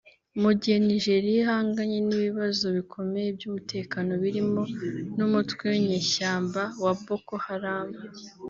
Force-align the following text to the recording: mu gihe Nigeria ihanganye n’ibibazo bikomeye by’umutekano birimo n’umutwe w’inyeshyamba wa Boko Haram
mu 0.41 0.51
gihe 0.59 0.77
Nigeria 0.87 1.35
ihanganye 1.43 1.97
n’ibibazo 2.07 2.65
bikomeye 2.77 3.29
by’umutekano 3.37 4.11
birimo 4.23 4.61
n’umutwe 5.17 5.63
w’inyeshyamba 5.73 6.61
wa 6.83 6.93
Boko 7.03 7.35
Haram 7.45 7.89